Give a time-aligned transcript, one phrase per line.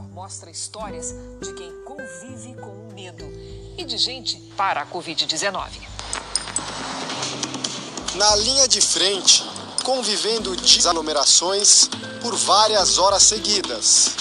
[0.00, 3.24] Record mostra histórias de quem convive com o medo
[3.76, 5.68] e de gente para a Covid-19.
[8.14, 9.44] Na linha de frente,
[9.84, 11.88] convivendo desaglomerações
[12.20, 14.16] por várias horas seguidas.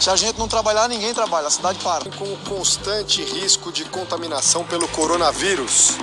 [0.00, 2.10] Se a gente não trabalhar, ninguém trabalha, a cidade para.
[2.10, 5.96] Com o constante risco de contaminação pelo coronavírus.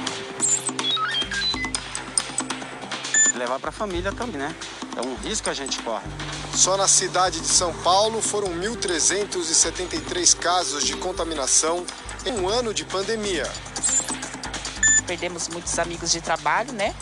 [3.36, 4.56] Levar para a família também, né?
[4.96, 6.08] É um risco que a gente corre.
[6.54, 11.86] Só na cidade de São Paulo foram 1.373 casos de contaminação
[12.26, 13.44] em um ano de pandemia.
[15.06, 16.96] Perdemos muitos amigos de trabalho, né?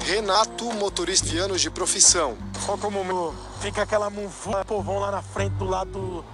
[0.00, 2.36] Renato, motorista de anos de profissão.
[2.66, 6.24] Só como fica aquela muvuca, povão lá na frente do lado do,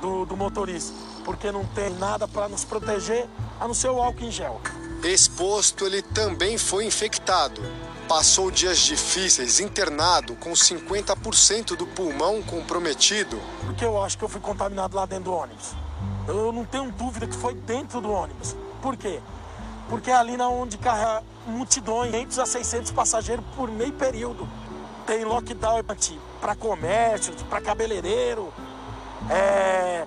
[0.00, 3.26] do, do motorista, porque não tem nada para nos proteger,
[3.58, 4.60] a não ser o álcool em gel.
[5.08, 7.60] Exposto, ele também foi infectado.
[8.06, 13.40] Passou dias difíceis, internado, com 50% do pulmão comprometido.
[13.64, 15.74] Porque eu acho que eu fui contaminado lá dentro do ônibus.
[16.26, 18.56] Eu não tenho dúvida que foi dentro do ônibus.
[18.82, 19.20] Por quê?
[19.88, 24.48] Porque é ali na onde carrega multidões, 500 a 600 passageiros por meio período.
[25.06, 25.82] Tem lockdown
[26.40, 28.52] para comércio, para cabeleireiro,
[29.28, 30.06] é,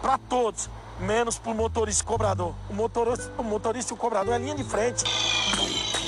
[0.00, 0.68] para todos,
[1.00, 2.54] menos para o motorista e cobrador.
[2.70, 5.04] O motorista, o motorista e o cobrador é linha de frente.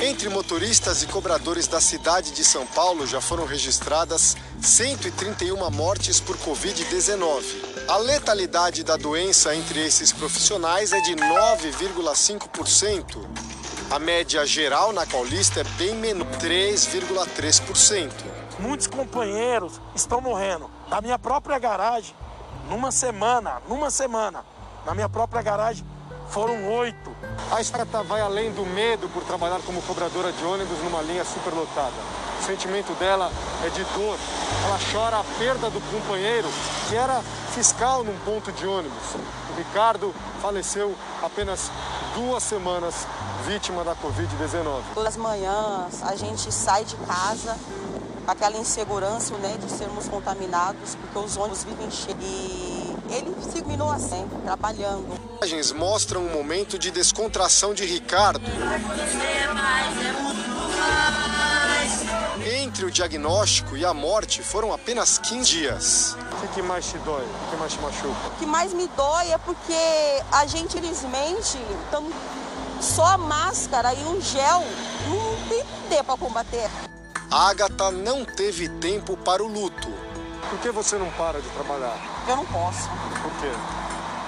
[0.01, 6.37] Entre motoristas e cobradores da cidade de São Paulo já foram registradas 131 mortes por
[6.37, 7.43] Covid-19.
[7.89, 13.27] A letalidade da doença entre esses profissionais é de 9,5%.
[13.91, 18.13] A média geral na Paulista é bem menor, 3,3%.
[18.59, 20.71] Muitos companheiros estão morrendo.
[20.89, 22.15] Da minha própria garagem,
[22.69, 24.45] numa semana, numa semana,
[24.89, 25.85] na minha própria garagem,
[26.31, 27.15] foram oito.
[27.53, 31.93] A história vai além do medo por trabalhar como cobradora de ônibus numa linha superlotada.
[32.41, 33.31] O sentimento dela
[33.67, 34.19] é de dor.
[34.65, 36.49] Ela chora a perda do companheiro
[36.89, 37.21] que era
[37.55, 39.15] fiscal num ponto de ônibus.
[39.51, 41.71] O Ricardo faleceu apenas
[42.15, 43.07] duas semanas
[43.45, 44.81] vítima da Covid-19.
[44.95, 47.55] Todas as manhãs a gente sai de casa
[48.27, 52.78] aquela insegurança né, de sermos contaminados, porque os ônibus vivem cheios.
[53.09, 55.07] E ele se minou assim, trabalhando.
[55.39, 58.45] Imagens mostram um momento de descontração de Ricardo.
[62.45, 66.17] Entre o diagnóstico e a morte foram apenas 15 dias.
[66.33, 67.25] O que, que mais te dói?
[67.25, 68.29] O que mais te machuca?
[68.29, 69.73] O que mais me dói é porque
[70.31, 72.13] a gente, infelizmente, estamos
[72.81, 74.65] só a máscara e o gel
[75.09, 76.71] não tem tempo para combater.
[77.31, 79.89] Agatha não teve tempo para o luto.
[80.51, 81.97] Por que você não para de trabalhar?
[82.29, 82.89] Eu não posso.
[83.23, 83.53] Por quê?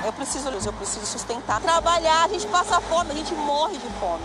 [0.04, 1.60] Eu preciso, eu preciso sustentar.
[1.60, 4.24] Trabalhar, a gente passa fome, a gente morre de fome.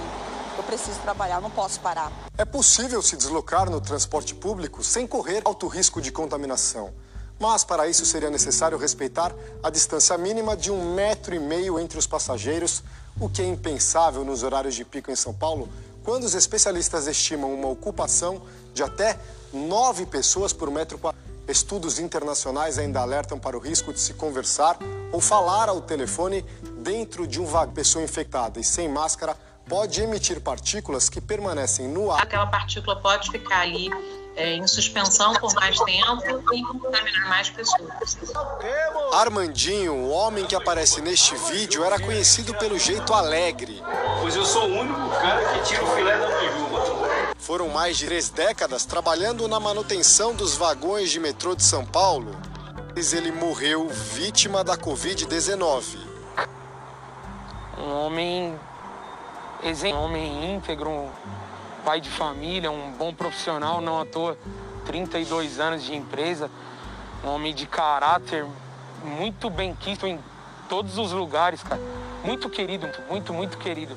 [0.58, 2.12] Eu preciso trabalhar, não posso parar.
[2.38, 6.94] É possível se deslocar no transporte público sem correr alto risco de contaminação.
[7.38, 12.00] Mas para isso seria necessário respeitar a distância mínima de um metro e meio entre
[12.00, 12.82] os passageiros,
[13.20, 15.68] o que é impensável nos horários de pico em São Paulo,
[16.04, 18.42] quando os especialistas estimam uma ocupação
[18.74, 19.20] de até
[19.52, 21.25] nove pessoas por metro quadrado.
[21.48, 24.78] Estudos internacionais ainda alertam para o risco de se conversar
[25.12, 26.44] ou falar ao telefone
[26.78, 27.72] dentro de um vaga.
[27.72, 32.24] Pessoa infectada e sem máscara pode emitir partículas que permanecem no ar.
[32.24, 33.90] Aquela partícula pode ficar ali
[34.36, 38.18] é, em suspensão por mais tempo e contaminar mais pessoas.
[39.14, 43.82] Armandinho, o homem que aparece neste vídeo, era conhecido pelo jeito alegre.
[44.22, 46.65] Pois eu sou o único cara que tira o filé da manjuba.
[47.46, 52.36] Foram mais de três décadas trabalhando na manutenção dos vagões de metrô de São Paulo.
[52.96, 55.96] Ele morreu vítima da Covid-19.
[57.78, 58.60] Um homem
[59.94, 61.10] um homem íntegro, um
[61.86, 64.36] pai de família, um bom profissional, não à toa,
[64.88, 66.50] 32 anos de empresa,
[67.24, 68.44] um homem de caráter,
[69.04, 70.20] muito bem quisto em
[70.68, 71.82] todos os lugares, cara.
[72.24, 73.96] Muito querido, muito, muito querido.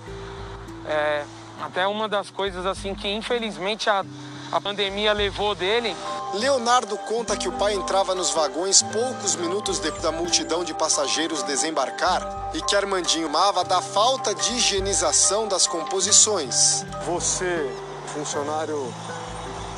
[0.86, 1.24] É,
[1.60, 4.04] até uma das coisas assim que infelizmente a,
[4.52, 5.94] a pandemia levou dele.
[6.34, 11.42] Leonardo conta que o pai entrava nos vagões poucos minutos depois da multidão de passageiros
[11.42, 16.84] desembarcar e que Armandinho mava da falta de higienização das composições.
[17.06, 17.70] Você,
[18.08, 18.92] funcionário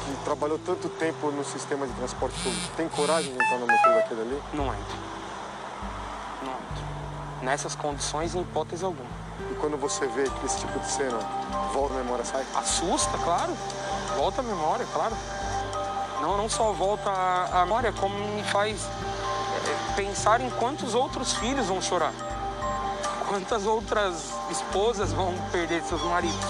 [0.05, 3.93] que trabalhou tanto tempo no sistema de transporte público, tem coragem de entrar no metrô
[3.93, 4.43] daquele ali?
[4.53, 4.99] Não entro.
[6.43, 6.85] Não entro.
[7.43, 9.20] Nessas condições, em hipótese alguma.
[9.61, 11.19] Quando você vê esse tipo de cena,
[11.73, 12.45] volta a memória, sai?
[12.55, 13.53] Assusta, claro.
[14.17, 15.15] Volta a memória, claro.
[16.21, 18.89] Não, não só volta a memória, como me faz
[19.95, 22.13] pensar em quantos outros filhos vão chorar.
[23.29, 26.41] Quantas outras esposas vão perder seus maridos.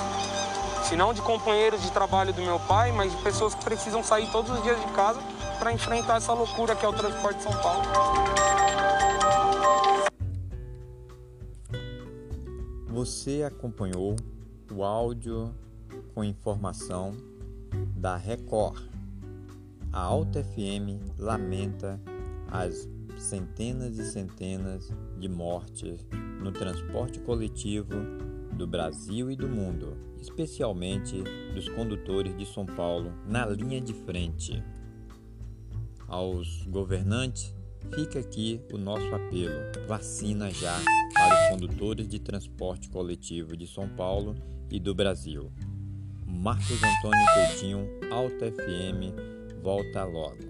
[0.84, 4.30] Se não de companheiros de trabalho do meu pai, mas de pessoas que precisam sair
[4.30, 5.20] todos os dias de casa
[5.58, 7.82] para enfrentar essa loucura que é o transporte de São Paulo.
[12.90, 14.16] Você acompanhou
[14.68, 15.54] o áudio
[16.12, 17.16] com informação
[17.94, 18.82] da Record.
[19.92, 22.00] A Alta FM lamenta
[22.50, 26.04] as centenas e centenas de mortes
[26.42, 27.94] no transporte coletivo
[28.54, 31.22] do Brasil e do mundo, especialmente
[31.54, 34.64] dos condutores de São Paulo na linha de frente.
[36.08, 37.54] Aos governantes,
[37.94, 40.78] fica aqui o nosso apelo: vacina já
[41.14, 44.34] para os condutores de transporte coletivo de São Paulo
[44.70, 45.50] e do Brasil.
[46.26, 50.49] Marcos Antônio Coutinho, Alta FM, volta logo.